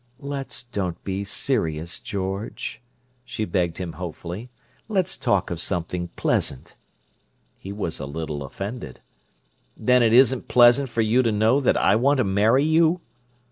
[0.17, 2.81] "Let's don't be serious, George,"
[3.23, 4.49] she begged him hopefully.
[4.87, 6.75] "Let's talk of something pleasant."
[7.59, 9.01] He was a little offended.
[9.77, 13.01] "Then it isn't pleasant for you to know that I want to marry you?"